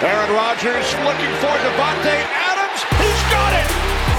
[0.00, 2.80] Aaron Rodgers looking for Davante Adams.
[2.96, 3.68] He's got it.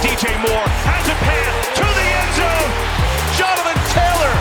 [0.05, 2.71] DJ Moore has a pass to the end zone.
[3.35, 4.33] Jonathan Taylor,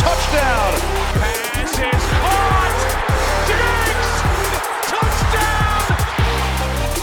[0.00, 0.72] touchdown.
[1.20, 2.74] Pass is caught.
[3.46, 4.16] Diggs,
[4.88, 5.94] touchdown.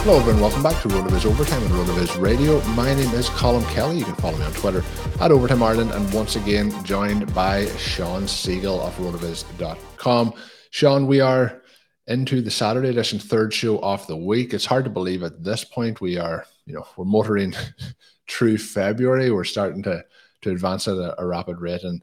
[0.04, 0.42] Hello, everyone.
[0.42, 2.62] Welcome back to RotoViz Overtime and RotoViz Radio.
[2.70, 4.00] My name is Colm Kelly.
[4.00, 4.84] You can follow me on Twitter
[5.22, 10.34] at Overtime Ireland, and once again joined by Shawn Siegele of RotoViz.com.
[10.72, 11.62] Shawn, we are
[12.08, 14.54] into the Saturday edition third show of the week.
[14.54, 17.54] It's hard to believe at this point we are, you know, we're motoring
[18.30, 19.32] through February.
[19.32, 20.04] We're starting to
[20.42, 21.84] to advance at a, a, rapid rate.
[21.84, 22.02] And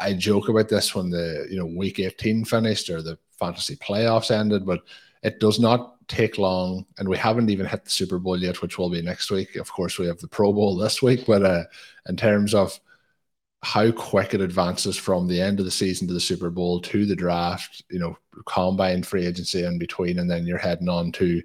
[0.00, 4.30] I joke about this when the you know week 18 finished or the fantasy playoffs
[4.30, 4.80] ended, but
[5.22, 8.78] it does not take long, and we haven't even hit the Super Bowl yet, which
[8.78, 9.56] will be next week.
[9.56, 11.64] Of course, we have the Pro Bowl this week, but uh,
[12.08, 12.78] in terms of
[13.62, 17.06] how quick it advances from the end of the season to the Super Bowl to
[17.06, 21.42] the draft, you know, combine free agency in between, and then you're heading on to,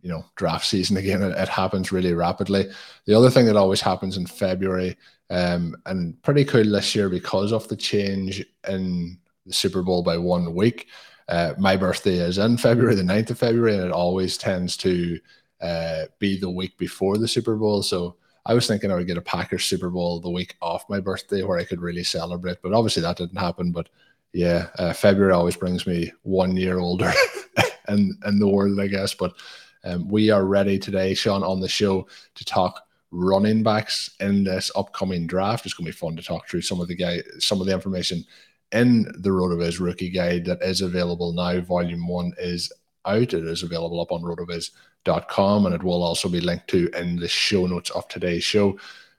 [0.00, 1.22] you know, draft season again.
[1.22, 2.68] It, it happens really rapidly.
[3.04, 4.96] The other thing that always happens in February,
[5.30, 10.18] um, and pretty cool this year because of the change in the Super Bowl by
[10.18, 10.88] one week.
[11.28, 15.18] Uh, my birthday is in February, the 9th of February, and it always tends to
[15.60, 17.82] uh, be the week before the Super Bowl.
[17.82, 21.00] So I was thinking I would get a Packers Super Bowl the week off my
[21.00, 23.72] birthday where I could really celebrate, but obviously that didn't happen.
[23.72, 23.88] But
[24.32, 27.12] yeah, uh, February always brings me one year older
[27.88, 29.14] in, in the world, I guess.
[29.14, 29.34] But
[29.82, 32.06] um, we are ready today, Shawn, on the show
[32.36, 35.66] to talk running backs in this upcoming draft.
[35.66, 37.74] It's going to be fun to talk through some of the guy, some of the
[37.74, 38.24] information
[38.70, 41.58] in the RotoViz rookie guide that is available now.
[41.60, 42.72] Volume one is
[43.04, 43.34] out.
[43.34, 44.70] It is available up on RotoViz
[45.08, 48.78] and it will also be linked to in the show notes of today's show.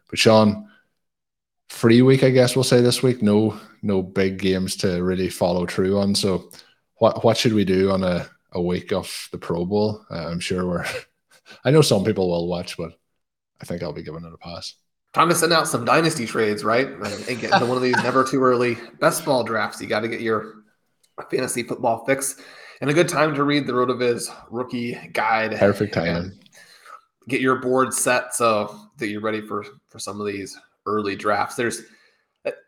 [0.10, 0.70] But Shawn,
[1.70, 3.22] free week, I guess we'll say this week.
[3.22, 6.16] No, no big games to really follow through on.
[6.16, 6.52] So,
[6.98, 10.06] what what should we do on a, a week of the Pro Bowl?
[10.10, 10.86] Uh, I'm sure we're.
[11.64, 13.00] I know some people will watch, but
[13.62, 14.76] I think I'll be giving it a pass.
[15.14, 16.88] Time to send out some dynasty trades, right?
[16.88, 19.82] And get into one of these never too early best ball drafts.
[19.82, 20.64] You got to get your
[21.32, 22.42] fantasy football fix
[22.82, 25.56] and a good time to read the RotoViz rookie guide.
[25.58, 26.38] Perfect time.
[27.28, 31.56] Get your board set so that you're ready for for some of these early drafts.
[31.56, 31.82] There's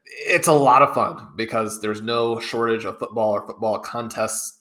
[0.06, 4.60] it's a lot of fun because there's no shortage of football or football contests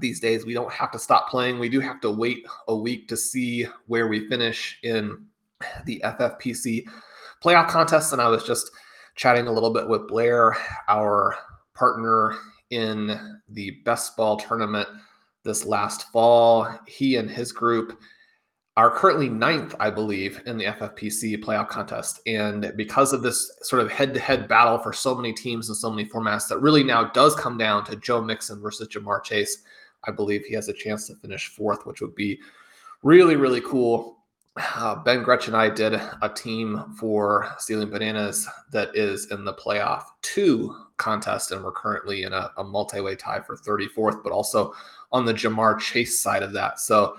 [0.00, 0.44] these days.
[0.44, 1.58] We don't have to stop playing.
[1.58, 5.26] We do have to wait a week to see where we finish in
[5.86, 6.84] the FFPC
[7.42, 8.12] playoff contests.
[8.12, 8.70] And I was just
[9.14, 10.56] chatting a little bit with Blair,
[10.88, 11.36] our
[11.74, 12.36] partner
[12.70, 14.88] in the best ball tournament
[15.44, 16.68] this last fall.
[16.86, 18.00] He and his group
[18.76, 22.20] are currently ninth, I believe, in the FFPC playoff contest.
[22.26, 25.76] And because of this sort of head to head battle for so many teams and
[25.76, 29.64] so many formats, that really now does come down to Joe Mixon versus Ja'Marr Chase.
[30.04, 32.38] I believe he has a chance to finish fourth, which would be
[33.02, 34.17] really, really cool
[34.76, 39.54] uh, Ben Gretch and I did a team for Stealing Bananas that is in the
[39.54, 44.32] playoff two contest, and we're currently in a, a multi way tie for 34th, but
[44.32, 44.72] also
[45.12, 46.80] on the Ja'Marr Chase side of that.
[46.80, 47.16] So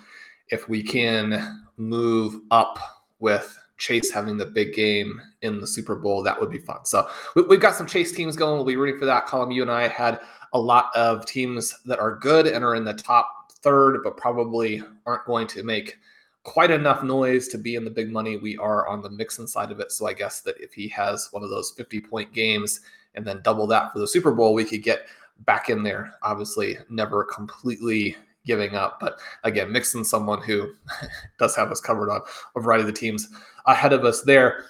[0.50, 2.80] if we can move up
[3.20, 6.85] with Chase having the big game in the Super Bowl, that would be fun.
[6.85, 8.56] So we, have got some Chase teams going.
[8.56, 9.28] We'll be rooting for that.
[9.28, 10.20] Colm, you and I had
[10.53, 14.84] a lot of teams that are good and are in the top third, but probably
[15.06, 15.97] aren't going to make
[16.44, 18.38] quite enough noise to be in the big money.
[18.38, 19.91] We are on the Mixon side of it.
[19.91, 22.82] So I guess that if he has one of those 50 point games
[23.16, 25.08] and then double that for the Super Bowl, we could get
[25.46, 26.14] back in there.
[26.24, 28.16] Obviously, never completely
[28.46, 29.00] giving up.
[29.00, 30.74] But again, Mixon, someone who
[31.40, 32.22] does have us covered on
[32.56, 33.30] a variety of the teams
[33.66, 34.66] ahead of us there.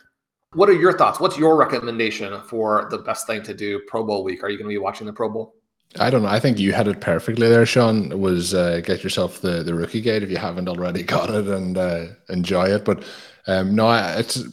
[0.53, 1.19] What are your thoughts?
[1.19, 4.43] What's your recommendation for the best thing to do Pro Bowl week?
[4.43, 5.55] Are you going to be watching the Pro Bowl?
[5.97, 6.27] I don't know.
[6.27, 8.19] I think you had it perfectly there, Shawn.
[8.19, 11.77] Was uh, get yourself the, the rookie guide if you haven't already got it and
[11.77, 12.85] uh, enjoy it.
[12.85, 13.03] But
[13.47, 14.43] um, no, it's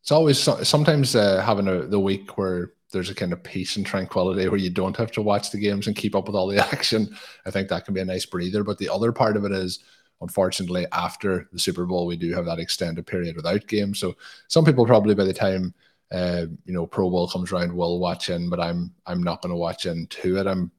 [0.00, 3.84] it's always sometimes uh, having a, the week where there's a kind of peace and
[3.84, 6.64] tranquility where you don't have to watch the games and keep up with all the
[6.72, 7.14] action.
[7.44, 8.64] I think that can be a nice breather.
[8.64, 9.80] But the other part of it is,
[10.22, 13.98] unfortunately, after the Super Bowl, we do have that extended period without games.
[13.98, 14.16] So
[14.48, 15.74] some people probably by the time
[16.12, 19.50] uh, you know Pro Bowl comes around will watch in, but I'm I'm not going
[19.50, 20.46] to watch into it.
[20.46, 20.70] I'm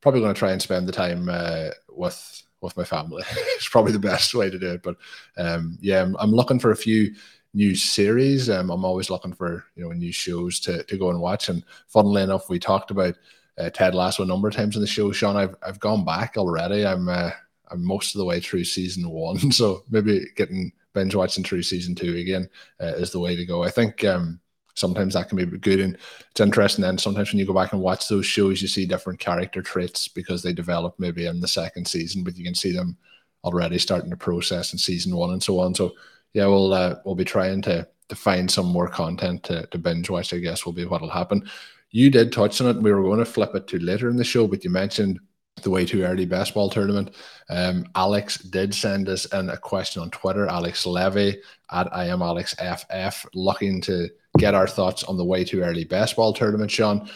[0.00, 3.22] probably going to try and spend the time uh, with with my family.
[3.30, 4.82] it's probably the best way to do it.
[4.82, 4.96] But
[5.36, 7.14] um, yeah, I'm, I'm looking for a few
[7.54, 8.50] new series.
[8.50, 11.48] Um, I'm always looking for you know new shows to, to go and watch.
[11.48, 13.16] And funnily enough, we talked about
[13.58, 15.10] uh, Ted Lasso a number of times in the show.
[15.12, 16.86] Shawn, I've I've gone back already.
[16.86, 17.30] I'm uh,
[17.70, 21.94] I'm most of the way through season one, so maybe getting binge watching through season
[21.94, 22.48] two again
[22.80, 23.62] uh, is the way to go.
[23.62, 24.40] I think um,
[24.78, 25.98] sometimes that can be good and
[26.30, 26.82] it's interesting.
[26.82, 30.08] Then sometimes when you go back and watch those shows, you see different character traits
[30.08, 32.96] because they develop maybe in the second season, but you can see them
[33.44, 35.74] already starting to process in season one and so on.
[35.74, 35.92] So
[36.34, 40.10] yeah, we'll uh, we'll be trying to to find some more content to, to binge
[40.10, 40.32] watch.
[40.32, 41.48] I guess will be what'll happen.
[41.90, 42.82] You did touch on it.
[42.82, 45.20] We were going to flip it to later in the show, but you mentioned
[45.62, 47.14] the way too early best ball tournament.
[47.48, 50.46] Um, Alex did send us in a question on Twitter.
[50.46, 51.40] Alex Levy
[51.70, 54.08] at I am Alex FF, looking to
[54.38, 57.10] get our thoughts on the way too early best ball tournament, Shawn,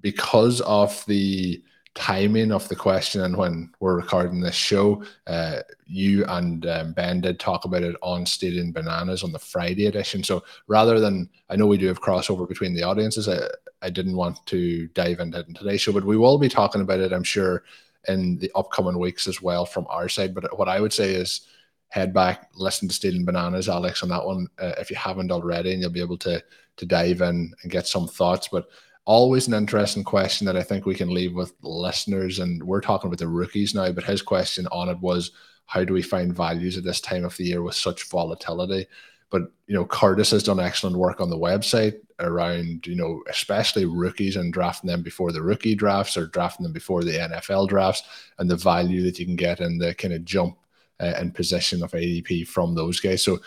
[0.00, 1.62] because of the
[1.94, 7.20] timing of the question and when we're recording this show, uh, you and um, Ben
[7.20, 10.22] did talk about it on Stealing Bananas on the Friday edition.
[10.22, 13.38] So rather than, I know we do have crossover between the audiences, I,
[13.82, 16.82] I didn't want to dive into it in today's show, but we will be talking
[16.82, 17.64] about it, I'm sure,
[18.06, 20.34] in the upcoming weeks as well from our side.
[20.34, 21.48] But what I would say is
[21.88, 25.72] head back, listen to Stealing Bananas, Alex, on that one uh, if you haven't already,
[25.72, 26.42] and you'll be able to
[26.76, 28.48] to dive in and get some thoughts.
[28.48, 28.68] But
[29.04, 32.40] always an interesting question that I think we can leave with listeners.
[32.40, 35.32] And we're talking about the rookies now, but his question on it was
[35.64, 38.86] how do we find values at this time of the year with such volatility?
[39.30, 43.86] But you know, Curtis has done excellent work on the website around, you know, especially
[43.86, 48.02] rookies and drafting them before the rookie drafts or drafting them before the NFL drafts
[48.38, 50.58] and the value that you can get in the kind of jump
[51.00, 53.22] uh, and position of ADP from those guys.
[53.22, 53.38] So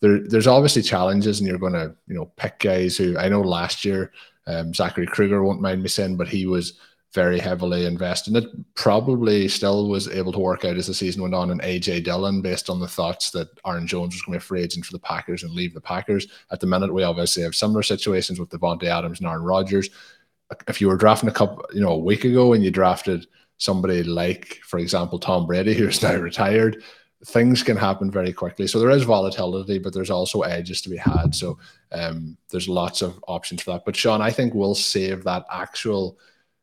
[0.00, 3.40] there, there's obviously challenges, and you're going to, you know, pick guys who I know
[3.40, 4.12] last year
[4.46, 6.74] um, Zachary Kruger won't mind me saying, but he was
[7.12, 8.34] very heavily invested.
[8.34, 11.50] And it probably still was able to work out as the season went on.
[11.50, 14.62] And AJ Dillon, based on the thoughts that Aaron Jones was going to be free
[14.62, 16.28] agent for the Packers and leave the Packers.
[16.52, 19.90] At the minute, we obviously have similar situations with Davante Adams and Aaron Rodgers.
[20.68, 23.26] If you were drafting a couple, you know, a week ago, and you drafted
[23.58, 26.82] somebody like, for example, Tom Brady, who's now retired,
[27.26, 28.66] things can happen very quickly.
[28.66, 31.34] So there is volatility, but there's also edges to be had.
[31.34, 31.58] So
[31.92, 33.84] um, there's lots of options for that.
[33.84, 36.18] But Shawn, I think we'll save that actual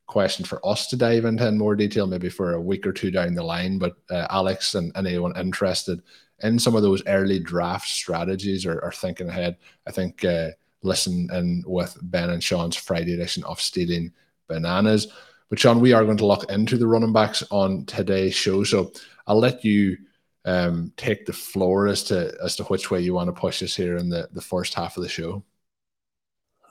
[0.08, 3.12] question for us to dive into in more detail, maybe for a week or two
[3.12, 3.78] down the line.
[3.78, 6.02] But uh, Alex and, anyone interested
[6.42, 10.50] in some of those early draft strategies or, or thinking ahead, I think uh,
[10.82, 14.12] listen in with Ben and Shawn's Friday edition of Stealing
[14.48, 15.08] Bananas.
[15.50, 18.64] But Shawn, we are going to look into the running backs on today's show.
[18.64, 18.92] So
[19.28, 19.98] I'll let you
[20.48, 23.76] um, take the floor as to as to which way you want to push us
[23.76, 25.44] here in the the first half of the show.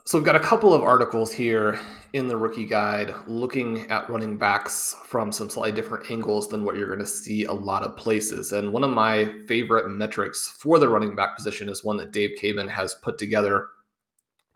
[0.03, 1.79] So we've got a couple of articles here
[2.13, 6.77] in the rookie guide looking at running backs from some slightly different angles than what
[6.77, 8.53] you're going to see a lot of places.
[8.53, 12.37] And one of my favorite metrics for the running back position is one that Dave
[12.41, 13.67] Caban has put together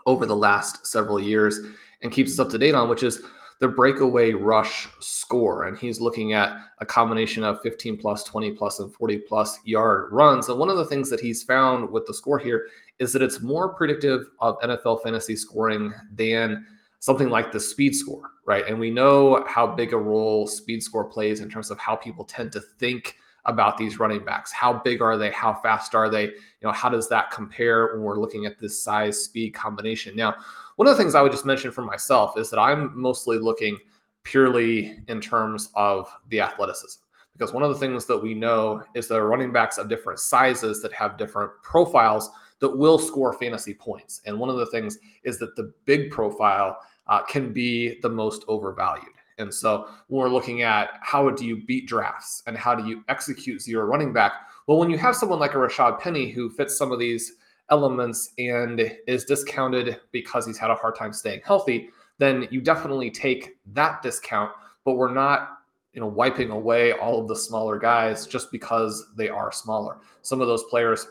[0.06, 1.60] over the last several years
[2.02, 3.22] and keeps us up to date on, which is
[3.62, 5.66] the breakaway rush score.
[5.66, 10.12] And he's looking at a combination of 15 plus, 20 plus, and 40 plus yard
[10.12, 10.50] runs.
[10.50, 13.40] And one of the things that he's found with the score here is that it's
[13.40, 16.66] more predictive of NFL fantasy scoring than
[16.98, 18.68] something like the speed score, right?
[18.68, 22.26] And we know how big a role speed score plays in terms of how people
[22.26, 24.52] tend to think about these running backs.
[24.52, 25.32] How big are they?
[25.32, 26.26] How fast are they?
[26.26, 26.34] You
[26.64, 30.16] know, how does that compare when we're looking at this size speed combination?
[30.16, 30.36] Now,
[30.76, 33.78] one of the things I would just mention for myself is that I'm mostly looking
[34.24, 37.02] purely in terms of the athleticism.
[37.34, 40.82] Because one of the things that we know is are running backs of different sizes
[40.82, 42.30] that have different profiles
[42.60, 44.22] that will score fantasy points.
[44.26, 48.44] And one of the things is that the big profile uh, can be the most
[48.48, 49.16] overvalued.
[49.42, 53.04] And so when we're looking at how do you beat drafts and how do you
[53.10, 54.34] execute zero running back,
[54.68, 57.34] well, when you have someone like a Rashad Penny who fits some of these
[57.70, 63.10] elements and is discounted because he's had a hard time staying healthy, then you definitely
[63.10, 64.52] take that discount.
[64.86, 65.58] But we're not,
[65.94, 69.98] you know, wiping away all of the smaller guys just because they are smaller.
[70.22, 71.08] Some of those players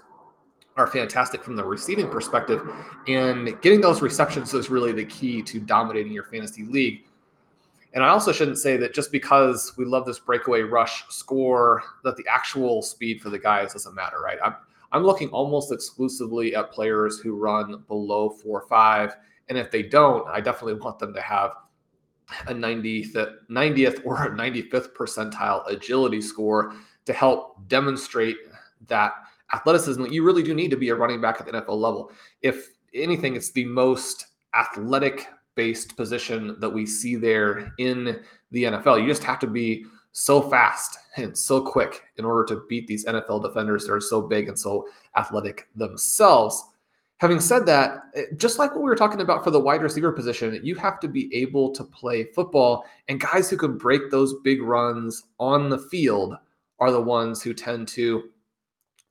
[0.77, 2.63] are fantastic from the receiving perspective,
[3.09, 7.05] and getting those receptions is really the key to dominating your fantasy league.
[7.93, 12.17] And I also shouldn't say that just because we love this breakaway rush score, that
[12.17, 14.39] the actual speed for the guys doesn't matter, right?
[14.45, 14.55] I'm,
[14.93, 19.17] I'm looking almost exclusively at players who run below four five.
[19.49, 21.55] And if they don't, I definitely want them to have
[22.47, 26.75] a 90th, 90th or a 95th percentile agility score
[27.07, 28.37] to help demonstrate
[28.87, 29.15] that
[29.53, 32.13] athleticism you really do need to be a running back at the NFL level.
[32.43, 35.29] If anything, it's the most athletic
[35.61, 38.19] based position that we see there in
[38.51, 38.99] the NFL.
[38.99, 43.05] You just have to be so fast and so quick in order to beat these
[43.05, 44.89] NFL defenders that are so big and so
[45.19, 46.65] athletic themselves.
[47.19, 50.13] Having said that, eh, just like what we were talking about for the wide receiver
[50.13, 54.41] position, you have to be able to play football, and guys who can break those
[54.43, 56.37] big runs on the field
[56.79, 58.31] are the ones who tend to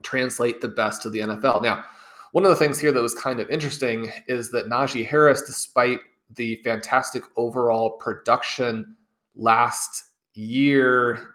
[0.02, 1.62] translate the best to the NFL.
[1.62, 1.86] Now,
[2.32, 6.00] one of the things here that was kind of interesting is that Najee Harris, despite
[6.36, 8.96] the fantastic overall production
[9.36, 11.32] last year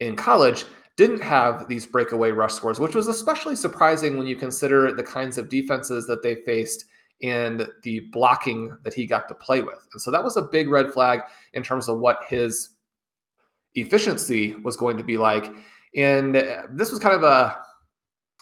[0.00, 0.64] in college,
[0.96, 5.38] didn't have these breakaway rush scores, which was especially surprising when you consider the kinds
[5.38, 6.84] of defenses that they faced
[7.22, 9.86] and the blocking that he got to play with.
[9.92, 11.20] And so that was a big red flag
[11.52, 12.70] in terms of what his
[13.74, 15.52] efficiency was going to be like.
[15.96, 16.34] And
[16.70, 17.58] this was kind of a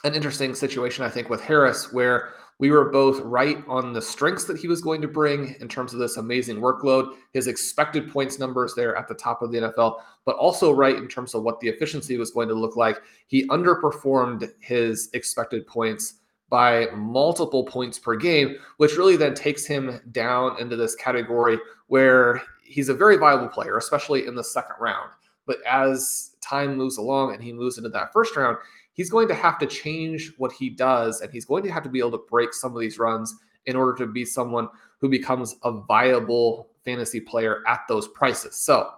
[0.05, 4.45] an interesting situation, I think, with Harris, where we were both right on the strengths
[4.45, 8.39] that he was going to bring in terms of this amazing workload, his expected points
[8.39, 11.61] numbers there at the top of the NFL, but also right in terms of what
[11.61, 12.99] the efficiency was going to look like.
[13.27, 16.15] He underperformed his expected points
[16.49, 21.59] by multiple points per game, which really then takes him down into this category
[21.89, 25.11] where he's a very viable player, especially in the second round.
[25.47, 28.59] But as time moves along and he moves into that first round,
[28.97, 31.89] he's going to have to change what he does and he's going to have to
[31.89, 33.35] be able to break some of these runs
[33.67, 38.57] in order to be someone who becomes a viable fantasy player at those prices.
[38.57, 38.91] So,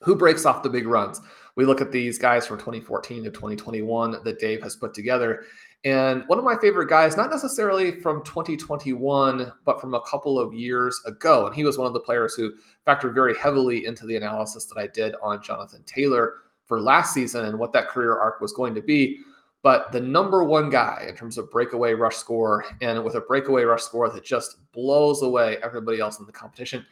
[0.00, 1.20] who breaks off the big runs?
[1.56, 5.44] We look at these guys from 2014 to 2021 that Dave has put together.
[5.84, 10.52] And one of my favorite guys, not necessarily from 2021, but from a couple of
[10.52, 11.46] years ago.
[11.46, 12.52] And he was one of the players who
[12.86, 16.43] factored very heavily into the analysis that I did on Jonathan Taylor
[16.74, 19.20] for last season and what that career arc was going to be.
[19.62, 23.62] But the number one guy in terms of breakaway rush score and with a breakaway
[23.62, 26.84] rush score that just blows away everybody else in the competition.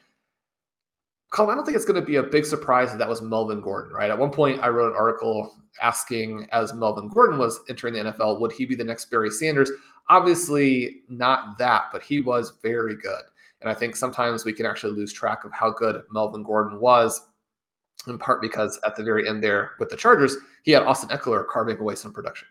[1.33, 3.61] Colm, I don't think it's going to be a big surprise that that was Melvin
[3.61, 4.11] Gordon, right?
[4.11, 8.41] At one point, I wrote an article asking, as Melvin Gordon was entering the NFL,
[8.41, 9.71] would he be the next Barry Sanders?
[10.09, 13.23] Obviously, not that, but he was very good.
[13.61, 17.32] And I think sometimes we can actually lose track of how good Melvin Gordon was
[18.07, 21.47] in part because at the very end there with the Chargers, he had Austin Ekeler
[21.47, 22.49] carving away some production.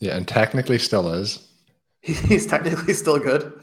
[0.00, 1.48] Yeah, and technically still is.
[2.00, 3.62] He's technically still good.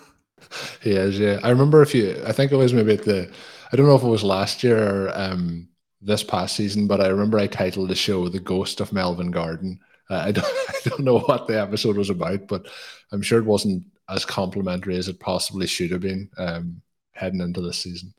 [0.82, 1.40] He is, yeah.
[1.44, 3.30] I remember if you, I think it was maybe at the,
[3.72, 5.68] I don't know if it was last year or um,
[6.02, 9.80] this past season, but I remember I titled the show "The Ghost of Melvin Gordon."
[10.10, 12.68] Uh, I don't, I don't know what the episode was about, but
[13.12, 16.82] I'm sure it wasn't as complimentary as it possibly should have been um,
[17.12, 18.14] heading into this season.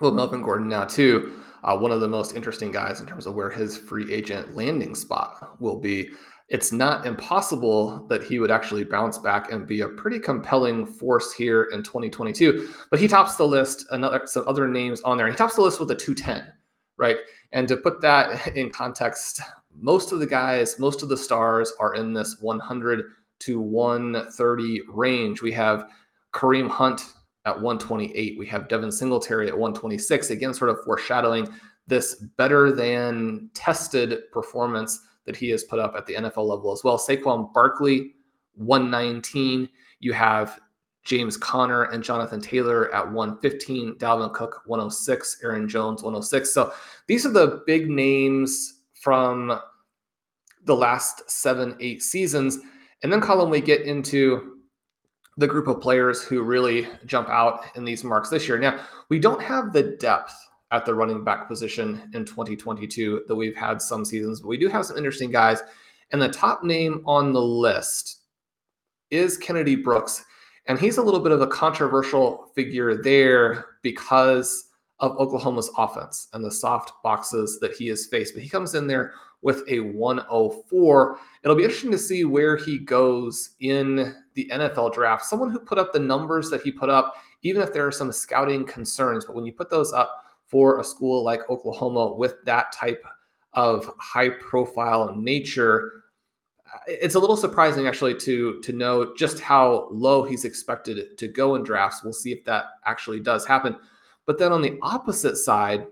[0.00, 3.34] Well, Melvin Gordon now too uh, one of the most interesting guys in terms of
[3.34, 6.08] where his free agent landing spot will be.
[6.48, 11.32] It's not impossible that he would actually bounce back and be a pretty compelling force
[11.32, 12.68] here in 2022.
[12.88, 13.84] But he tops the list.
[13.90, 15.28] Another some other names on there.
[15.28, 16.52] He tops the list with a 210,
[16.98, 17.16] right?
[17.50, 19.40] And to put that in context,
[19.74, 23.06] most of the guys, most of the stars are in this 100
[23.40, 25.42] to 130 range.
[25.42, 25.90] We have
[26.32, 27.02] Kareem Hunt
[27.46, 28.38] at 128.
[28.38, 30.30] We have Devin Singletary at 126.
[30.30, 31.48] Again, sort of foreshadowing
[31.86, 36.82] this better than tested performance that he has put up at the NFL level as
[36.84, 36.98] well.
[36.98, 38.14] Saquon Barkley,
[38.54, 39.68] 119.
[40.00, 40.60] You have
[41.04, 46.52] James Conner and Jonathan Taylor at 115, Dalvin Cook 106, Aaron Jones 106.
[46.52, 46.72] So
[47.06, 49.58] these are the big names from
[50.64, 52.58] the last seven, eight seasons.
[53.02, 54.55] And then, Colm, we get into
[55.36, 58.58] the group of players who really jump out in these marks this year.
[58.58, 60.34] Now, we don't have the depth
[60.70, 64.68] at the running back position in 2022 that we've had some seasons, but we do
[64.68, 65.62] have some interesting guys.
[66.12, 68.22] And the top name on the list
[69.10, 70.24] is Kennedy Brooks.
[70.66, 76.44] And he's a little bit of a controversial figure there because of Oklahoma's offense and
[76.44, 78.34] the soft boxes that he has faced.
[78.34, 79.12] But he comes in there
[79.46, 81.18] with a 104.
[81.44, 85.24] It'll be interesting to see where he goes in the NFL draft.
[85.24, 88.10] Someone who put up the numbers that he put up, even if there are some
[88.10, 92.72] scouting concerns, but when you put those up for a school like Oklahoma with that
[92.72, 93.04] type
[93.52, 96.02] of high profile nature,
[96.88, 101.54] it's a little surprising actually to to know just how low he's expected to go
[101.54, 102.02] in drafts.
[102.02, 103.76] We'll see if that actually does happen.
[104.26, 105.86] But then on the opposite side,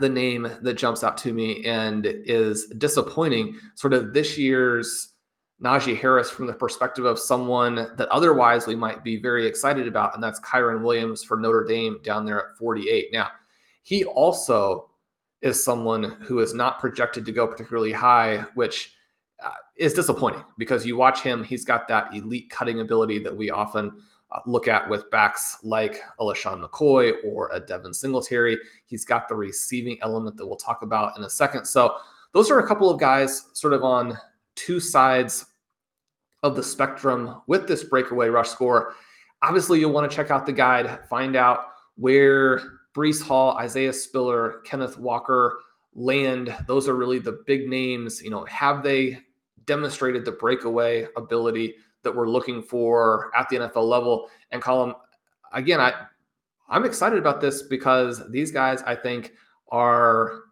[0.00, 5.12] the name that jumps out to me and is disappointing, sort of this year's
[5.62, 10.14] Najee Harris from the perspective of someone that otherwise we might be very excited about,
[10.14, 13.12] and that's Kyren Williams for Notre Dame down there at 48.
[13.12, 13.28] Now,
[13.82, 14.90] he also
[15.40, 18.94] is someone who is not projected to go particularly high, which
[19.44, 23.50] uh, is disappointing because you watch him, he's got that elite cutting ability that we
[23.50, 23.92] often
[24.46, 28.58] look at with backs like a LeSean McCoy or a Devin Singletary.
[28.86, 31.64] He's got the receiving element that we'll talk about in a second.
[31.64, 31.96] So,
[32.32, 34.16] those are a couple of guys sort of on
[34.54, 35.46] two sides
[36.42, 38.94] of the spectrum with this breakaway rush score.
[39.42, 42.60] Obviously, you'll want to check out the guide, find out where
[42.94, 45.58] Breece Hall, Isaiah Spiller, Kenneth Walker
[45.94, 46.54] land.
[46.66, 48.22] Those are really the big names.
[48.22, 49.18] You know, have they
[49.66, 54.28] demonstrated the breakaway ability that we're looking for at the NFL level?
[54.50, 54.94] And Colm,
[55.52, 55.92] again, I
[56.68, 59.32] I'm excited about this because these guys, I think,
[59.70, 60.44] are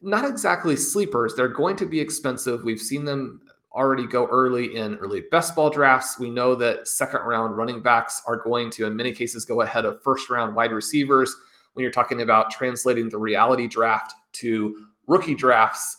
[0.00, 1.34] not exactly sleepers.
[1.34, 2.64] They're going to be expensive.
[2.64, 6.18] We've seen them already go early in early best ball drafts.
[6.18, 9.84] We know that second round running backs are going to, in many cases, go ahead
[9.84, 11.36] of first round wide receivers.
[11.74, 15.98] When you're talking about translating the reality draft to rookie drafts,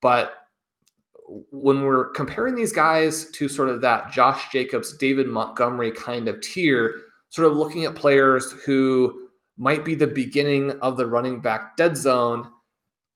[0.00, 0.39] but
[1.50, 6.40] when we're comparing these guys to sort of that Josh Jacobs, David Montgomery kind of
[6.40, 11.76] tier, sort of looking at players who might be the beginning of the running back
[11.76, 12.48] dead zone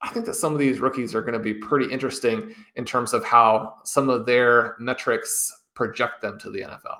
[0.04, 3.14] I think that some of these rookies are going to be pretty interesting in terms
[3.14, 6.98] of how some of their metrics project them to the NFL.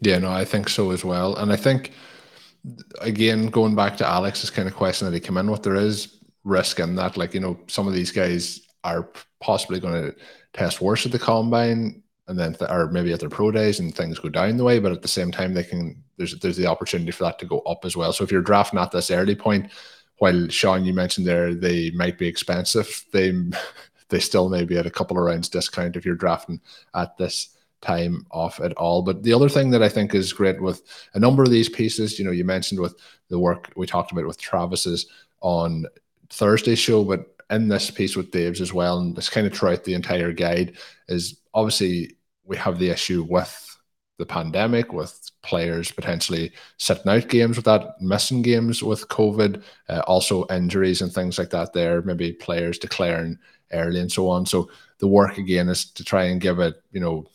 [0.00, 1.36] Yeah, no, I think so as well.
[1.36, 1.92] And I think,
[3.00, 6.16] again, going back to Alex's kind of question that he came in with, there is
[6.42, 7.18] risk in that.
[7.18, 9.08] Like, you know, some of these guys are
[9.40, 10.14] possibly going to
[10.52, 14.18] test worse at the combine and then or maybe at their pro days and things
[14.18, 17.10] go down the way but at the same time they can there's there's the opportunity
[17.10, 19.70] for that to go up as well so if you're drafting at this early point
[20.18, 23.32] while Shawn, you mentioned there they might be expensive, they
[24.08, 26.60] they still may be at a couple of rounds discount if you're drafting
[26.94, 29.02] at this time off at all.
[29.02, 30.82] But the other thing that I think is great with
[31.14, 32.94] a number of these pieces, you know, you mentioned with
[33.28, 35.06] the work we talked about with Travis's
[35.40, 35.86] on
[36.30, 39.84] Thursday show, but in this piece with Dave's as well, and it's kind of throughout
[39.84, 40.76] the entire guide,
[41.08, 43.62] is obviously we have the issue with
[44.18, 50.02] the pandemic, with players potentially sitting out games with that, missing games with COVID, uh,
[50.06, 51.72] also injuries and things like that.
[51.72, 53.38] There, maybe players declaring
[53.72, 54.46] early and so on.
[54.46, 57.26] So the work again is to try and give it, you know,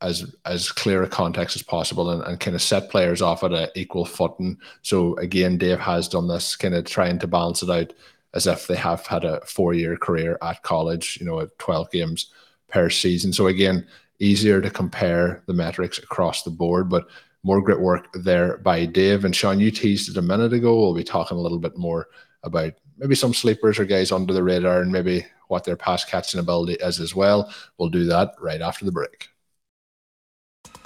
[0.00, 3.52] as as clear a context as possible and, and kind of set players off at
[3.52, 4.56] an equal footing.
[4.82, 7.92] So again, Dave has done this, kind of trying to balance it out
[8.34, 11.90] as if they have had a four year career at college, you know, at 12
[11.90, 12.32] games
[12.68, 13.32] per season.
[13.32, 13.86] So again,
[14.20, 17.06] easier to compare the metrics across the board, but
[17.42, 19.24] more great work there by Dave.
[19.24, 20.76] And Shawn, you teased it a minute ago.
[20.76, 22.08] We'll be talking a little bit more
[22.42, 26.40] about maybe some sleepers or guys under the radar and maybe what their pass catching
[26.40, 27.52] ability is as well.
[27.78, 29.28] We'll do that right after the break.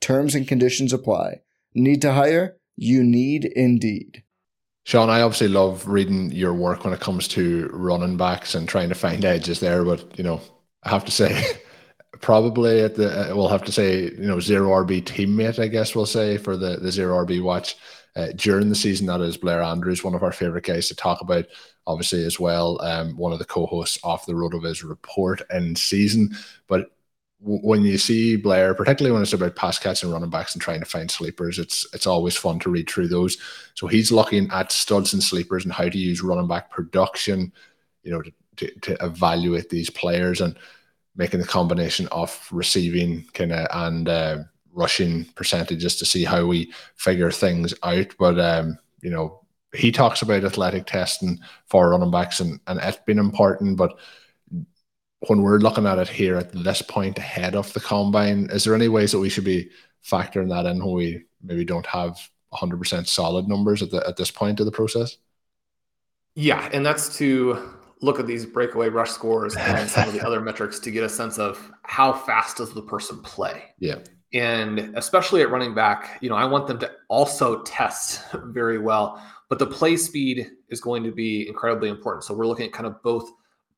[0.00, 1.40] Terms and conditions apply.
[1.74, 2.56] Need to hire?
[2.76, 4.22] You need Indeed.
[4.84, 8.88] Shawn, I obviously love reading your work when it comes to running backs and trying
[8.88, 10.40] to find edges there, but you know,
[10.82, 11.58] I have to say,
[12.20, 15.94] probably at the uh, we'll have to say you know zero RB teammate I guess
[15.94, 17.76] we'll say for the the zero RB watch
[18.16, 21.20] uh, during the season that is Blair Andrews one of our favorite guys to talk
[21.20, 21.46] about
[21.86, 25.76] obviously as well um, one of the co-hosts off the road of his report in
[25.76, 26.34] season
[26.66, 26.90] but
[27.42, 30.80] when you see Blair, particularly when it's about pass catch and running backs and trying
[30.80, 33.38] to find sleepers, it's it's always fun to read through those.
[33.74, 37.52] So he's looking at studs and sleepers and how to use running back production,
[38.02, 40.58] you know, to, to, to evaluate these players and
[41.16, 44.38] making the combination of receiving kind of and uh,
[44.72, 48.14] rushing percentages to see how we figure things out.
[48.18, 49.40] But um, you know,
[49.74, 53.98] he talks about athletic testing for running backs and and it's been important, but
[55.28, 58.74] when we're looking at it here at this point ahead of the combine, is there
[58.74, 59.70] any ways that we should be
[60.04, 62.18] factoring that in when we maybe don't have
[62.54, 65.18] 100% solid numbers at, the, at this point of the process?
[66.34, 70.40] Yeah, and that's to look at these breakaway rush scores and some of the other
[70.40, 73.64] metrics to get a sense of how fast does the person play.
[73.78, 73.96] Yeah.
[74.32, 79.22] And especially at running back, you know, I want them to also test very well,
[79.50, 82.24] but the play speed is going to be incredibly important.
[82.24, 83.30] So we're looking at kind of both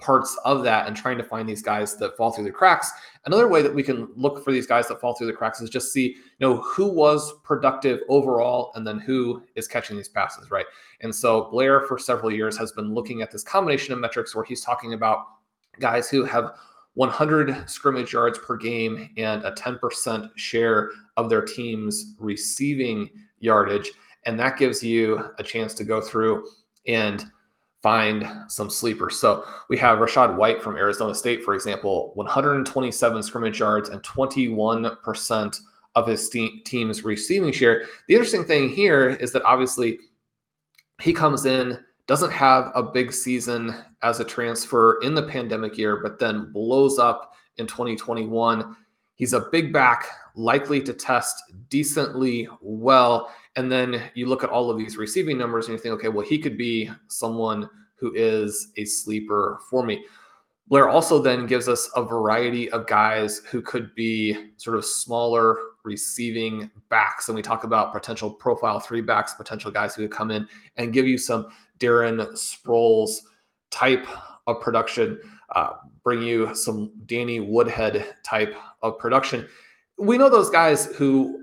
[0.03, 2.91] parts of that and trying to find these guys that fall through the cracks.
[3.25, 5.71] Another way that we can look for these guys that fall through the cracks is
[5.71, 10.51] just see, you know, who was productive overall and then who is catching these passes,
[10.51, 10.67] right?
[11.01, 14.45] And so Blair for several years has been looking at this combination of metrics where
[14.45, 15.25] he's talking about
[15.79, 16.53] guys who have
[16.95, 23.91] 100 scrimmage yards per game and a 10% share of their team's receiving yardage.
[24.25, 26.47] And that gives you a chance to go through
[26.87, 27.25] and
[27.83, 29.19] find some sleepers.
[29.19, 35.61] So we have Rachaad White from Arizona State, for example, 127 scrimmage yards and 21%
[35.95, 37.87] of his team's receiving share.
[38.09, 39.99] The interesting thing here is that obviously
[41.01, 46.01] he comes in, doesn't have a big season as a transfer in the pandemic year,
[46.03, 48.77] but then blows up in 2021.
[49.17, 53.33] He's a big back, likely to test decently well.
[53.57, 56.27] And then you look at all of these receiving numbers and you think, okay, well,
[56.27, 60.05] he could be someone who is a sleeper for me.
[60.69, 65.59] Blair also then gives us a variety of guys who could be sort of smaller
[65.85, 67.29] receiving backs.
[67.29, 70.93] And we talk about potential profile three backs, potential guys who could come in and
[70.93, 73.17] give you some Darren Sproles
[73.71, 74.07] type
[74.47, 75.21] of production,
[75.55, 75.73] uh,
[76.05, 79.47] bring you some Danny Woodhead type of production.
[79.99, 81.42] We know those guys who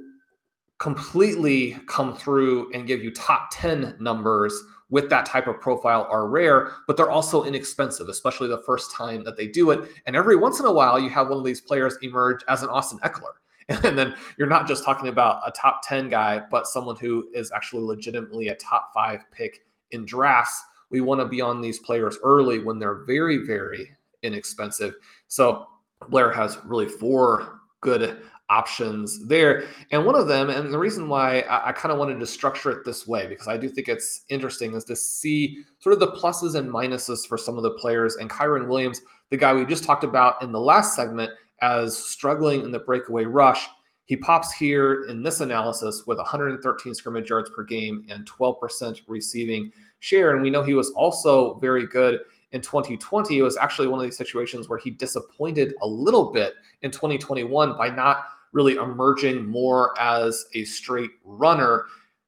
[0.80, 6.28] completely come through and give you top 10 numbers with that type of profile are
[6.28, 9.88] rare, but they're also inexpensive, especially the first time that they do it.
[10.08, 12.70] And every once in a while, you have one of these players emerge as an
[12.70, 13.34] Austin Ekeler.
[13.84, 17.52] And then you're not just talking about a top 10 guy, but someone who is
[17.52, 20.64] actually legitimately a top five pick in drafts.
[20.90, 23.92] We want to be on these players early when they're very, very
[24.24, 24.96] inexpensive.
[25.28, 25.68] So
[26.10, 29.66] Blair has really four good options there.
[29.92, 32.72] And one of them, and the reason why I, I kind of wanted to structure
[32.72, 36.12] it this way, because I do think it's interesting, is to see sort of the
[36.12, 38.16] pluses and minuses for some of the players.
[38.16, 41.32] And Kyren Williams, the guy we just talked about in the last segment,
[41.62, 43.68] as struggling in the breakaway rush.
[44.06, 49.72] He pops here in this analysis with 113 scrimmage yards per game and 12% receiving
[50.00, 50.34] share.
[50.34, 53.38] And we know he was also very good in 2020.
[53.38, 57.78] It was actually one of these situations where he disappointed a little bit in 2021
[57.78, 61.86] by not really emerging more as a straight runner,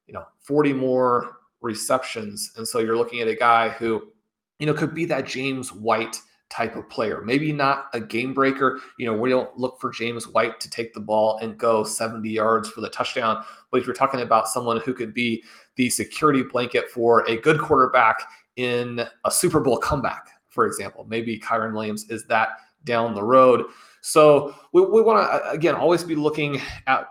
[0.08, 2.52] you know, 40 more receptions.
[2.58, 4.12] And so you're looking at a guy who,
[4.60, 6.18] you know, could be that James White
[6.52, 7.22] type of player.
[7.22, 8.82] Maybe not a game breaker.
[9.00, 12.30] You know, we don't look for James White to take the ball and go 70
[12.30, 13.44] yards for the touchdown.
[13.72, 15.44] But if you're talking about someone who could be
[15.78, 18.22] the security blanket for a good quarterback
[18.58, 22.50] in a Super Bowl comeback, for example, maybe Kyren Williams is that
[22.84, 23.66] down the road.
[24.02, 27.08] So we, we want to, uh, again, always be looking at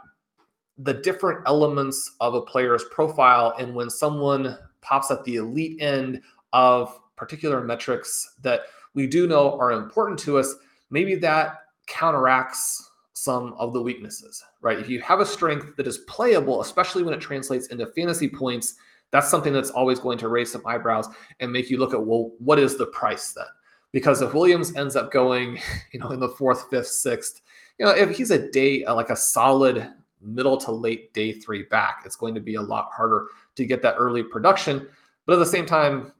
[0.78, 3.54] the different elements of a player's profile.
[3.58, 6.20] And when someone pops at the elite end
[6.52, 8.62] of particular metrics that
[8.94, 10.54] we do know are important to us,
[10.90, 14.78] maybe that counteracts some of the weaknesses, right?
[14.78, 18.76] If you have a strength that is playable, especially when it translates into fantasy points,
[19.10, 21.08] that's something that's always going to raise some eyebrows
[21.40, 23.44] and make you look at, well, what is the price then?
[23.92, 25.58] Because if Williams ends up going,
[25.92, 27.42] you know, in the fourth, fifth, sixth,
[27.78, 29.88] you know, if he's a day uh, like a solid
[30.20, 33.82] middle to late day three back, it's going to be a lot harder to get
[33.82, 34.86] that early production.
[35.26, 36.12] But at the same time,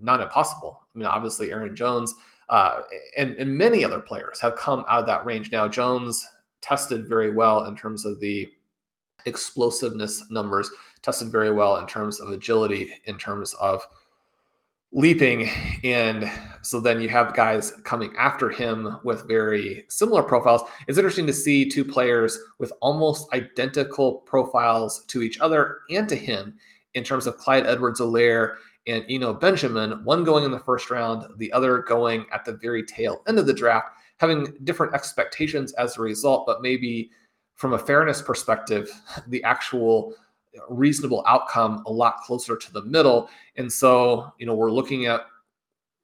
[0.00, 0.80] not impossible.
[0.94, 2.14] I mean, obviously, Aaron Jones
[2.48, 2.82] uh,
[3.16, 5.52] and, and many other players have come out of that range.
[5.52, 6.26] Now, Jones
[6.60, 8.48] tested very well in terms of the
[9.26, 10.70] explosiveness numbers,
[11.02, 13.86] tested very well in terms of agility, in terms of
[14.92, 15.48] leaping
[15.84, 20.62] and so then you have guys coming after him with very similar profiles.
[20.86, 26.14] It's interesting to see two players with almost identical profiles to each other and to
[26.14, 26.56] him
[26.94, 31.52] in terms of clyde edwards-helaire and eno benjamin one going in the first round the
[31.52, 33.86] other going at the very tail end of the draft
[34.18, 37.08] having different expectations as a result but maybe
[37.54, 38.90] from a fairness perspective
[39.28, 40.14] the actual
[40.68, 43.28] reasonable outcome a lot closer to the middle.
[43.56, 45.22] And so, you know, we're looking at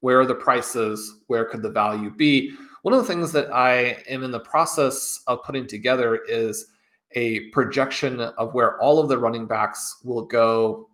[0.01, 2.53] where are the prices, where could the value be?
[2.83, 6.67] One of the things that I am in the process of putting together is
[7.11, 10.89] a projection of where all of the running backs will go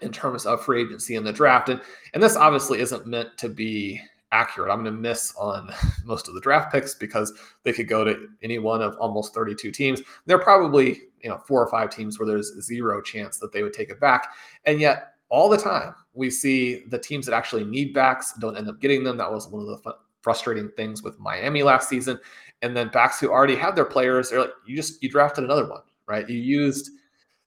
[0.00, 1.68] in terms of free agency in the draft.
[1.68, 1.80] And,
[2.14, 4.00] and this obviously isn't meant to be
[4.32, 4.70] accurate.
[4.70, 5.72] I'm going to miss on
[6.04, 9.70] most of the draft picks because they could go to any one of almost 32
[9.70, 10.02] teams.
[10.26, 13.62] There are probably you know four or five teams where there's zero chance that they
[13.62, 14.28] would take it back,
[14.64, 18.68] and yet all the time we see the teams that actually need backs don't end
[18.68, 19.16] up getting them.
[19.16, 22.18] That was one of the frustrating things with Miami last season.
[22.62, 25.68] And then backs who already had their players, they're like, you just you drafted another
[25.68, 26.28] one, right?
[26.28, 26.90] You used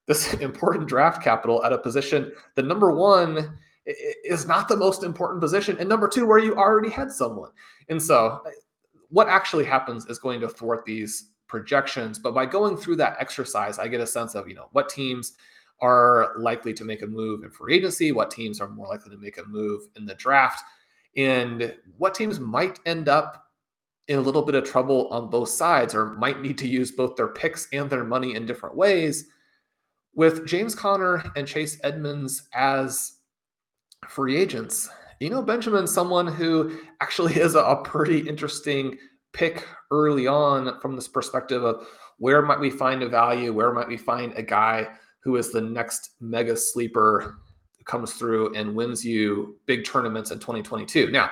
[0.06, 2.32] this important draft capital at a position.
[2.54, 5.76] The number one is not the most important position.
[5.78, 7.50] And number two, where you already had someone.
[7.88, 8.42] And so
[9.10, 12.18] what actually happens is going to thwart these projections.
[12.18, 15.34] But by going through that exercise, I get a sense of, you know, what teams
[15.80, 19.18] are likely to make a move in free agency, what teams are more likely to
[19.18, 20.62] make a move in the draft,
[21.16, 23.44] and what teams might end up
[24.08, 27.16] in a little bit of trouble on both sides or might need to use both
[27.16, 29.28] their picks and their money in different ways.
[30.14, 33.15] With James Conner and Chase Edmonds as
[34.08, 34.88] free agents.
[35.20, 38.98] You know, Benjamin, someone who actually is a, a pretty interesting
[39.32, 41.86] pick early on from this perspective of
[42.18, 44.88] where might we find a value, where might we find a guy
[45.20, 47.36] who is the next mega sleeper
[47.86, 51.10] comes through and wins you big tournaments in 2022.
[51.10, 51.30] Now,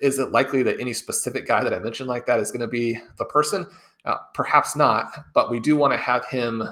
[0.00, 2.68] is it likely that any specific guy that I mentioned like that is going to
[2.68, 3.66] be the person?
[4.04, 6.62] Uh, perhaps not, but we do want to have him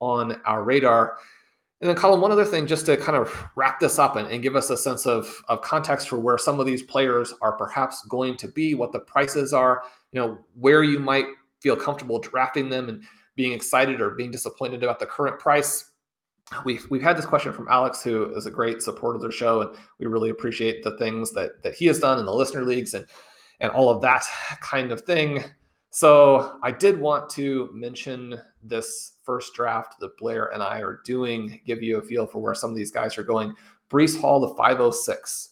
[0.00, 1.16] on our radar
[1.80, 4.42] and then, Colm, one other thing just to kind of wrap this up and, and,
[4.42, 8.04] give us a sense of, of context for where some of these players are perhaps
[8.06, 11.24] going to be, what the prices are, you know, where you might
[11.60, 13.02] feel comfortable drafting them and
[13.34, 15.92] being excited or being disappointed about the current price.
[16.64, 19.62] We've, we've had this question from Alex, who is a great supporter of the show,
[19.62, 22.92] and we really appreciate the things that, that he has done in the listener leagues
[22.92, 23.06] and,
[23.60, 24.24] and all of that
[24.60, 25.44] kind of thing.
[25.90, 31.60] So I did want to mention this first draft that Blair and I are doing,
[31.64, 33.54] give you a feel for where some of these guys are going.
[33.88, 35.50] Breece Hall, the 506,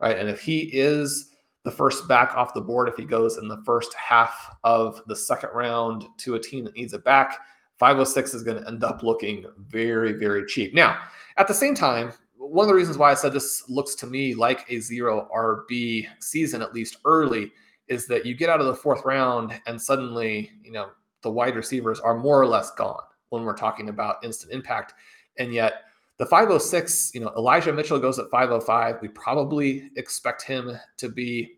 [0.00, 0.18] right?
[0.18, 1.30] And if he is
[1.62, 5.14] the first back off the board, if he goes in the first half of the
[5.14, 7.38] second round to a team that needs a back,
[7.78, 10.74] 506 is going to end up looking very, very cheap.
[10.74, 10.98] Now,
[11.36, 14.34] at the same time, one of the reasons why I said this looks to me
[14.34, 17.52] like a zero RB season, at least early,
[17.86, 20.88] is that you get out of the fourth round and suddenly, you know,
[21.22, 24.94] the wide receivers are more or less gone when we're talking about instant impact.
[25.38, 25.84] And yet,
[26.18, 29.00] the 506, you know, Elijah Mitchell goes at 505.
[29.00, 31.52] We probably expect him to be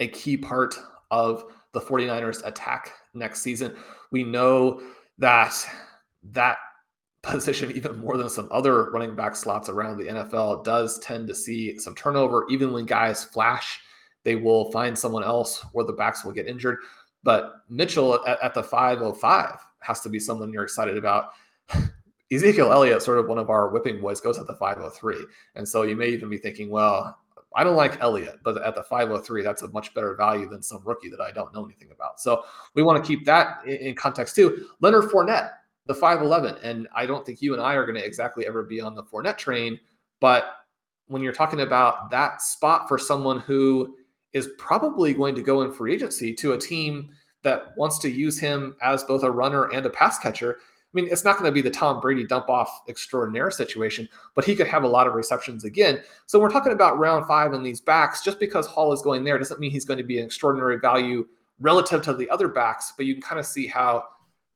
[0.00, 0.78] a key part
[1.10, 3.74] of the 49ers attack next season.
[4.10, 4.82] We know
[5.18, 5.54] that
[6.22, 6.58] that
[7.22, 11.34] position, even more than some other running back slots around the NFL, does tend to
[11.34, 12.46] see some turnover.
[12.50, 13.80] Even when guys flash
[14.24, 16.78] they will find someone else or the backs will get injured.
[17.22, 21.32] But Mitchell at, at the 505 has to be someone you're excited about.
[22.32, 25.16] Ezekiel Elliott, sort of one of our whipping boys, goes at the 503.
[25.54, 27.18] And so you may even be thinking, well,
[27.54, 30.82] I don't like Elliott, but at the 503, that's a much better value than some
[30.84, 32.20] rookie that I don't know anything about.
[32.20, 32.44] So
[32.74, 34.68] we want to keep that in, context too.
[34.80, 35.50] Leonard Fournette,
[35.86, 36.60] the 511.
[36.64, 39.04] And I don't think you and I are going to exactly ever be on the
[39.04, 39.78] Fournette train.
[40.20, 40.56] But
[41.06, 43.94] when you're talking about that spot for someone who
[44.32, 47.10] is probably going to go in free agency to a team
[47.44, 50.56] that wants to use him as both a runner and a pass catcher.
[50.58, 54.44] I mean, it's not going to be the Tom Brady dump off extraordinaire situation, but
[54.44, 56.00] he could have a lot of receptions again.
[56.26, 58.22] So we're talking about round five in these backs.
[58.22, 61.26] Just because Hall is going there doesn't mean he's going to be an extraordinary value
[61.60, 64.04] relative to the other backs, but you can kind of see how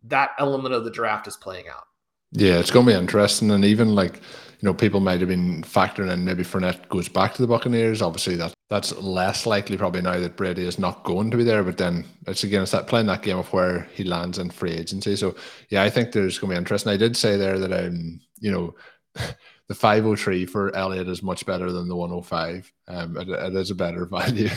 [0.04, 1.84] that element of the draft is playing out.
[2.32, 3.50] Yeah, it's going to be interesting.
[3.50, 4.20] And even like,
[4.60, 8.02] you know, people might have been factoring in maybe Fournette goes back to the Buccaneers.
[8.02, 11.62] Obviously, that that's less likely probably now that Brady is not going to be there.
[11.62, 14.72] But then it's again, it's that playing that game of where he lands in free
[14.72, 15.14] agency.
[15.14, 15.36] So
[15.70, 16.92] yeah, I think there's going to be interesting.
[16.92, 18.74] I did say there that um, you know,
[19.68, 22.72] the 503 for Elliott is much better than the 105.
[22.88, 24.48] Um, it, it is a better value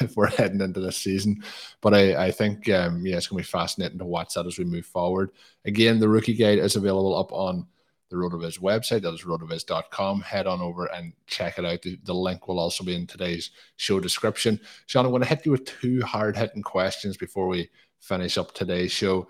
[0.00, 1.42] if we're heading into this season.
[1.82, 4.58] But I, I think, um, yeah, it's going to be fascinating to watch that as
[4.58, 5.32] we move forward.
[5.66, 7.66] Again, the rookie guide is available up on
[8.10, 9.02] the RotoViz website.
[9.02, 10.20] That is rotoviz.com.
[10.20, 11.82] Head on over and check it out.
[11.82, 14.60] The, the, link will also be in today's show description.
[14.86, 17.70] Shawn, I'm going to hit you with two hard hitting questions before we
[18.00, 19.28] finish up today's show.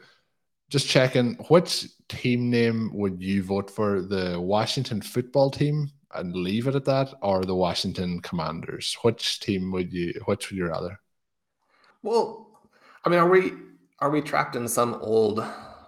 [0.71, 4.03] Just checking, which team name would you vote for?
[4.03, 8.97] The Washington football team and leave it at that, or the Washington Commanders?
[9.03, 10.21] Which team would you?
[10.25, 10.99] Which would you rather?
[12.03, 12.61] Well,
[13.05, 13.53] I mean, are we
[13.99, 15.45] are we trapped in some old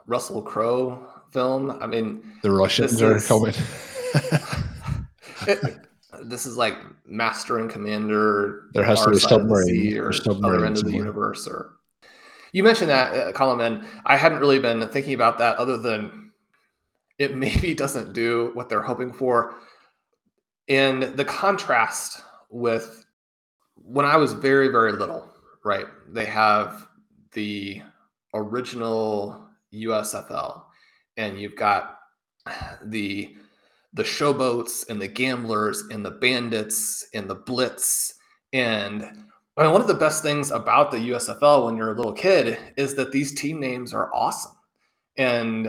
[0.06, 1.70] Russell Crowe film?
[1.80, 3.54] I mean, the Russians are is, coming.
[5.46, 5.78] it,
[6.24, 8.64] this is like Master and Commander.
[8.74, 11.46] There has to be submarine or other end of the universe.
[11.46, 11.76] Or
[12.52, 16.30] you mentioned that, uh, Colm, and I hadn't really been thinking about that other than
[17.18, 19.54] it maybe doesn't do what they're hoping for.
[20.68, 23.04] And the contrast with
[23.76, 25.28] when I was very, very little,
[25.64, 25.86] right?
[26.08, 26.86] They have
[27.32, 27.82] the
[28.34, 30.62] original USFL,
[31.16, 31.98] and you've got
[32.84, 33.36] the
[33.94, 38.14] the showboats and the gamblers and the bandits and the blitz
[38.52, 39.04] and
[39.56, 42.58] I mean, one of the best things about the USFL when you're a little kid
[42.76, 44.52] is that these team names are awesome.
[45.18, 45.68] And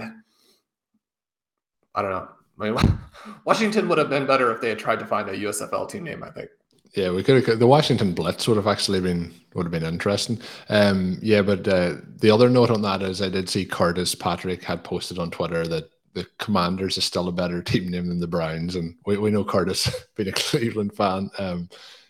[1.93, 2.29] I don't know.
[2.61, 2.99] I mean,
[3.45, 6.23] Washington would have been better if they had tried to find a USFL team name,
[6.23, 6.49] I think.
[6.95, 7.59] Yeah, we could have.
[7.59, 10.39] The Washington Blitz would have actually been would have been interesting.
[10.69, 14.63] Um, yeah, but uh, the other note on that is I did see Curtis Patrick
[14.63, 18.27] had posted on Twitter that the Commanders is still a better team name than the
[18.27, 21.31] Browns, and we, we know Curtis being a Cleveland fan.
[21.39, 21.67] Um,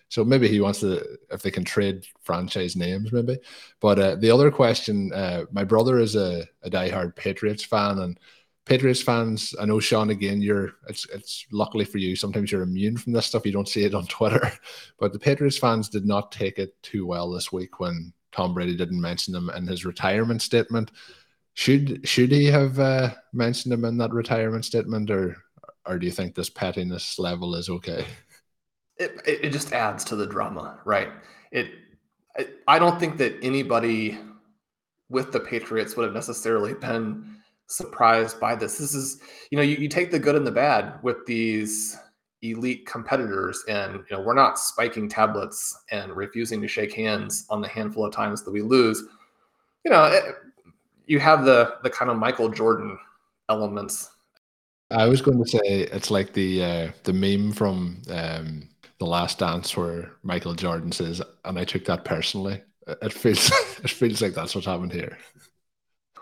[0.09, 3.39] so maybe he wants to, if they can trade franchise names, maybe.
[3.79, 8.19] But uh, the other question, uh, my brother is a, a diehard Patriots fan, and
[8.65, 12.97] Patriots fans, I know Shawn again, you're it's it's luckily for you, sometimes you're immune
[12.97, 13.45] from this stuff.
[13.45, 14.51] You don't see it on Twitter.
[14.99, 18.75] But the Patriots fans did not take it too well this week when Tom Brady
[18.75, 20.91] didn't mention them in his retirement statement.
[21.55, 25.37] Should should he have uh, mentioned them in that retirement statement, or
[25.85, 28.05] or do you think this pettiness level is okay?
[28.97, 31.09] It it just adds to the drama, right?
[31.51, 31.71] It
[32.67, 34.17] I don't think that anybody
[35.09, 38.77] with the Patriots would have necessarily been surprised by this.
[38.77, 39.21] This is,
[39.51, 41.97] you know, you, you take the good and the bad with these
[42.41, 47.61] elite competitors, and you know, we're not spiking tablets and refusing to shake hands on
[47.61, 49.03] the handful of times that we lose.
[49.83, 50.23] You know, it,
[51.05, 52.97] you have the the kind of Michael Jordan
[53.49, 54.09] elements.
[54.91, 59.39] I was going to say it's like the uh, the meme from um, the Last
[59.39, 62.61] Dance where Michael Jordan says, and I took that personally.
[62.87, 63.47] It feels
[63.83, 65.17] it feels like that's what's happened here.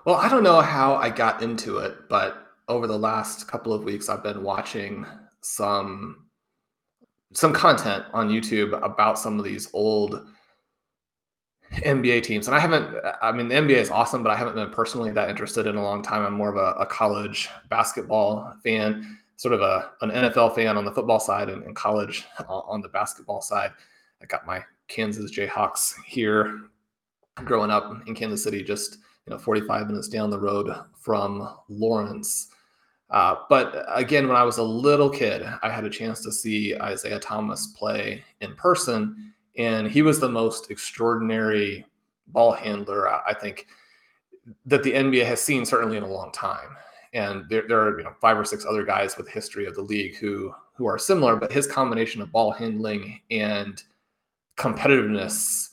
[0.06, 3.84] Well, I don't know how I got into it, but over the last couple of
[3.84, 5.06] weeks, I've been watching
[5.42, 6.26] some
[7.34, 10.26] some content on YouTube about some of these old
[11.72, 12.48] NBA teams.
[12.48, 15.30] And I haven't, I mean, the NBA is awesome, but I haven't been personally that
[15.30, 16.26] interested in a long time.
[16.26, 20.84] I'm more of a, a college basketball fan, sort of a, an NFL fan on
[20.84, 23.72] the football side and, and college on the basketball side.
[24.22, 26.60] I got my Kansas Jayhawks here
[27.36, 32.50] growing up in Kansas City, just you know 45 minutes down the road from Lawrence.
[33.10, 36.76] Uh, but again, when I was a little kid, I had a chance to see
[36.76, 41.86] Isiah Thomas play in person, and he was the most extraordinary
[42.28, 43.68] ball handler I think
[44.66, 46.78] that the NBA has seen certainly in a long time.
[47.14, 49.82] And there, there are you know five or six other guys with history of the
[49.82, 53.84] league who who are similar, but his combination of ball handling and
[54.58, 55.71] competitiveness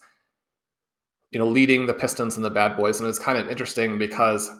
[1.30, 4.50] you know, leading the Pistons and the Bad Boys, and it's kind of interesting because,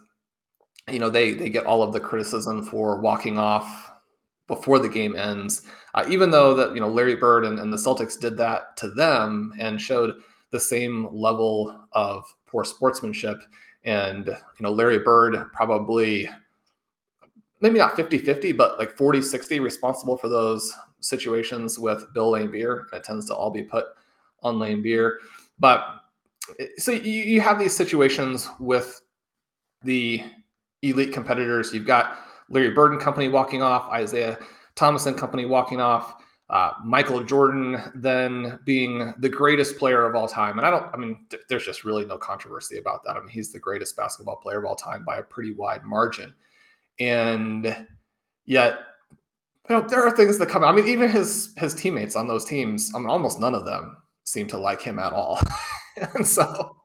[0.90, 3.90] you know, they they get all of the criticism for walking off
[4.48, 5.62] before the game ends,
[5.94, 8.90] uh, even though that you know Larry Bird and, and the Celtics did that to
[8.90, 10.14] them and showed
[10.50, 13.38] the same level of poor sportsmanship.
[13.84, 16.28] And you know, Larry Bird probably
[17.60, 22.84] maybe not 50-50, but like 40-60 responsible for those situations with Bill Laimbeer.
[22.92, 23.86] It tends to all be put
[24.42, 25.16] on Laimbeer.
[25.58, 25.84] But
[26.76, 29.00] so you, you have these situations with
[29.82, 30.22] the
[30.82, 31.72] elite competitors.
[31.72, 34.38] You've got Larry Bird and company walking off, Isiah
[34.74, 40.28] Thomas and company walking off, uh, Michael Jordan then being the greatest player of all
[40.28, 40.58] time.
[40.58, 43.16] And I don't, I mean, th- there's just really no controversy about that.
[43.16, 46.32] I mean, he's the greatest basketball player of all time by a pretty wide margin.
[47.00, 47.86] And
[48.46, 48.78] yet,
[49.68, 50.64] you know, there are things that come.
[50.64, 53.98] I mean, even his his teammates on those teams, I mean, almost none of them
[54.24, 55.40] seem to like him at all.
[56.14, 56.76] and so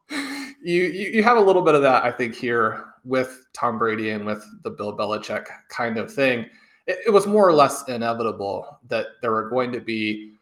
[0.63, 4.11] you, you, you have a little bit of that, I think, here with Tom Brady
[4.11, 6.45] and with the Bill Belichick kind of thing.
[6.87, 10.33] It, it was more or less inevitable that there were going to be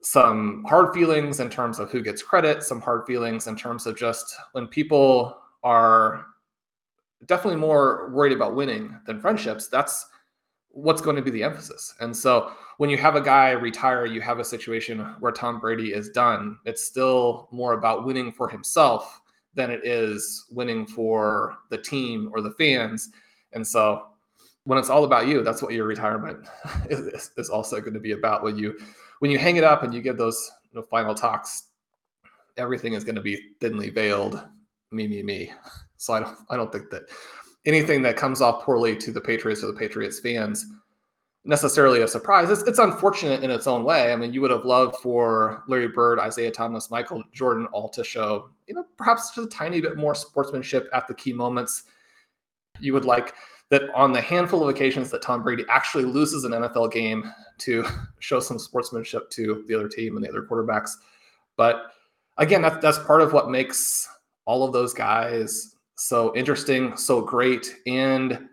[0.00, 3.96] some hard feelings in terms of who gets credit, some hard feelings in terms of
[3.96, 6.26] just when people are
[7.26, 9.68] definitely more worried about winning than friendships.
[9.68, 10.06] That's
[10.82, 11.94] what's going to be the emphasis.
[12.00, 15.92] And so when you have a guy retire, you have a situation where Tom Brady
[15.92, 16.58] is done.
[16.64, 19.20] It's still more about winning for himself
[19.54, 23.10] than it is winning for the team or the fans.
[23.52, 24.06] And so
[24.64, 26.46] when it's all about you, that's what your retirement
[26.90, 28.44] is, is also going to be about.
[28.44, 28.78] When you
[29.18, 31.64] when you hang it up and you give those you know, final talks,
[32.56, 34.40] everything is going to be thinly veiled,
[34.92, 35.52] me, me, me.
[36.00, 37.02] So I don't I don't think that
[37.68, 40.66] anything that comes off poorly to the Patriots or the Patriots fans
[41.44, 42.50] necessarily a surprise.
[42.50, 44.12] It's, it's unfortunate in its own way.
[44.12, 48.04] I mean, you would have loved for Larry Bird, Isiah Thomas, Michael Jordan all to
[48.04, 51.84] show, you know, perhaps just a tiny bit more sportsmanship at the key moments.
[52.80, 53.34] You would like
[53.70, 57.84] that on the handful of occasions that Tom Brady actually loses an NFL game to
[58.18, 60.92] show some sportsmanship to the other team and the other quarterbacks.
[61.56, 61.92] But
[62.36, 64.06] again, that's that's part of what makes
[64.44, 68.48] all of those guys so interesting, so great, and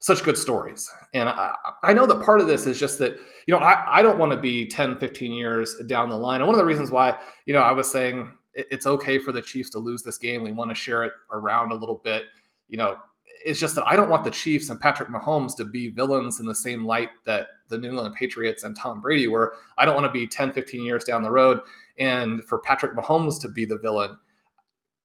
[0.00, 0.90] such good stories.
[1.14, 4.02] And I, I know that part of this is just that, you know, I, I
[4.02, 6.40] don't want to be 10, 15 years down the line.
[6.40, 9.42] And one of the reasons why, you know, I was saying it's okay for the
[9.42, 10.42] Chiefs to lose this game.
[10.42, 12.24] We want to share it around a little bit.
[12.68, 12.96] You know,
[13.44, 16.46] it's just that I don't want the Chiefs and Patrick Mahomes to be villains in
[16.46, 19.54] the same light that the New England Patriots and Tom Brady were.
[19.78, 21.60] I don't want to be 10, 15 years down the road
[21.98, 24.16] and for Patrick Mahomes to be the villain.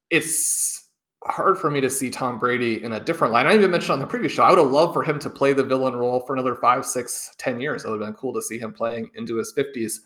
[0.09, 0.84] It's
[1.27, 3.47] hard for me to see Tom Brady in a different line.
[3.47, 5.53] I even mentioned on the previous show, I would have loved for him to play
[5.53, 7.83] the villain role for another five, six, ten years.
[7.83, 9.99] It would have been cool to see him playing into his 50s.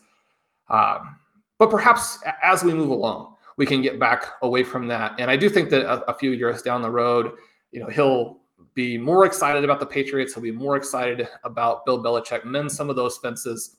[0.68, 1.16] Um,
[1.58, 5.14] but perhaps as we move along, we can get back away from that.
[5.18, 7.32] And I do think that a, a few years down the road,
[7.72, 8.40] you know, he'll
[8.72, 10.32] be more excited about the Patriots.
[10.32, 13.76] He'll be more excited about Bill Belichick, mend some of those fences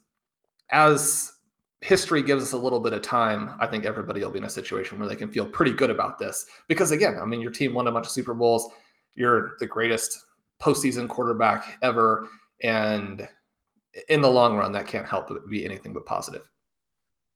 [0.69, 1.33] as
[1.81, 4.49] history gives us a little bit of time, I think everybody will be in a
[4.49, 6.45] situation where they can feel pretty good about this.
[6.67, 8.69] Because again, I mean, your team won a bunch of Super Bowls.
[9.15, 10.25] You're the greatest
[10.61, 12.29] postseason quarterback ever.
[12.61, 13.27] And
[14.09, 16.43] in the long run, that can't help but be anything but positive.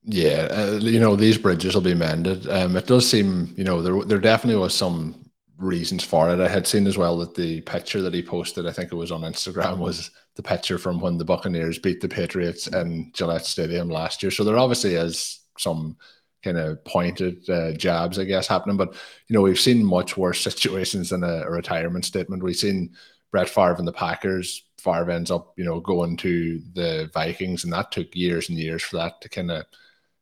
[0.08, 2.48] Yeah, uh, you know these bridges will be mended.
[2.48, 5.16] Um, it does seem, you know, there there definitely was some
[5.58, 6.40] reasons for it.
[6.40, 9.12] I had seen as well that the picture that he posted, I think it was
[9.12, 13.90] on Instagram, was the picture from when the Buccaneers beat the Patriots in Gillette Stadium
[13.90, 14.32] last year.
[14.32, 15.98] So there obviously is some
[16.44, 18.78] kind of pointed uh, jabs, I guess, happening.
[18.78, 18.94] But
[19.28, 22.44] you know, we've seen much worse situations than a, a retirement statement.
[22.44, 22.96] We've seen
[23.32, 24.64] Brett Favre and the Packers.
[24.78, 28.84] Favre ends up, you know, going to the Vikings, and that took years and years
[28.84, 29.66] for that to kind of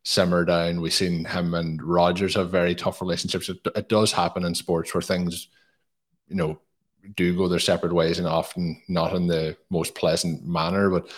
[0.04, 0.80] simmer down.
[0.80, 3.48] We've seen him and Rodgers have very tough relationships.
[3.48, 5.48] It, it does happen in sports where things,
[6.28, 6.60] you know,
[7.16, 10.90] do go their separate ways and often not in the most pleasant manner.
[10.90, 11.08] But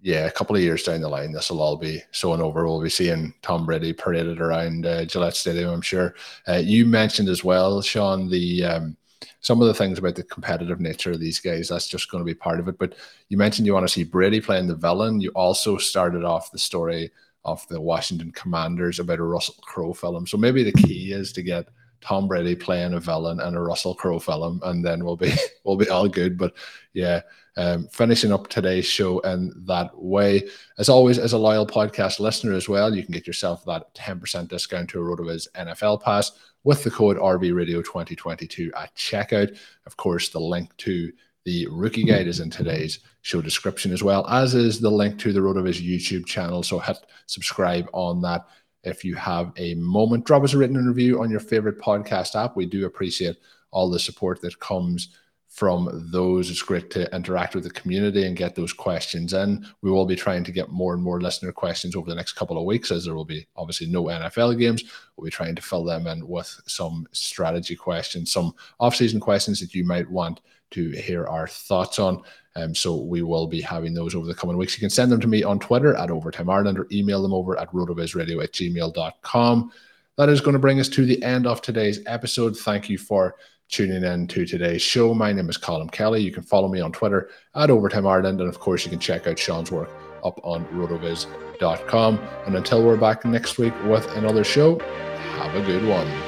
[0.00, 2.66] yeah, a couple of years down the line, this will all be sewn over.
[2.66, 6.14] We'll be seeing Tom Brady paraded around uh, Gillette Stadium, I'm sure.
[6.46, 8.96] Uh, you mentioned as well, Shawn, the um,
[9.40, 11.68] some of the things about the competitive nature of these guys.
[11.68, 12.78] That's just going to be part of it.
[12.78, 12.94] But
[13.28, 15.20] you mentioned you want to see Brady playing the villain.
[15.20, 17.10] You also started off the story
[17.44, 20.26] of the Washington Commanders about a Russell Crowe film.
[20.26, 21.68] So maybe the key is to get
[22.00, 25.32] Tom Brady playing a villain and a Russell Crowe film, and then we'll be
[25.64, 26.38] we'll be all good.
[26.38, 26.54] But
[26.92, 27.22] yeah,
[27.56, 30.48] um, finishing up today's show in that way.
[30.78, 34.48] As always, as a loyal podcast listener as well, you can get yourself that 10%
[34.48, 36.32] discount to a RotoViz NFL pass
[36.62, 39.58] with the code RVRadio2022 at checkout.
[39.86, 41.12] Of course, the link to
[41.44, 45.32] the rookie guide is in today's show description as well, as is the link to
[45.32, 46.62] the RotoViz YouTube channel.
[46.62, 48.46] So hit subscribe on that
[48.88, 50.24] if you have a moment.
[50.24, 52.56] Drop us a written review on your favorite podcast app.
[52.56, 53.36] We do appreciate
[53.70, 55.10] all the support that comes
[55.48, 56.50] from those.
[56.50, 59.66] It's great to interact with the community and get those questions in.
[59.82, 62.58] We will be trying to get more and more listener questions over the next couple
[62.58, 64.84] of weeks, as there will be obviously no NFL games.
[65.16, 69.74] We'll be trying to fill them in with some strategy questions, some off-season questions that
[69.74, 72.22] you might want to hear our thoughts on.
[72.58, 74.74] Um, so we will be having those over the coming weeks.
[74.74, 77.58] You can send them to me on Twitter at Overtime Ireland or email them over
[77.58, 79.72] at rotovizradio at gmail.com.
[80.16, 82.56] That is going to bring us to the end of today's episode.
[82.56, 83.36] Thank you for
[83.68, 85.14] tuning in to today's show.
[85.14, 86.22] My name is Colm Kelly.
[86.22, 88.40] You can follow me on Twitter at Overtime Ireland.
[88.40, 89.90] And of course, you can check out Shawn's work
[90.24, 92.18] up on rotoviz.com.
[92.46, 96.27] And until we're back next week with another show, have a good one.